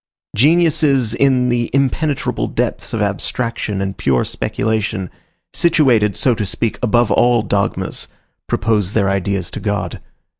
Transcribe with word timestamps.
Geniuses 0.35 1.13
in 1.13 1.49
the 1.49 1.69
impenetrable 1.73 2.47
depths 2.47 2.91
of 2.91 3.03
abstraction 3.03 3.81
and 3.81 3.95
pure 3.99 4.25
speculation, 4.25 5.11
situated, 5.53 6.15
so 6.15 6.33
to 6.33 6.43
speak, 6.43 6.79
above 6.81 7.11
all 7.11 7.43
dogmas, 7.43 8.07
propose 8.47 8.93
their 8.93 9.11
ideas 9.11 9.51
to 9.51 9.59
God. 9.59 10.01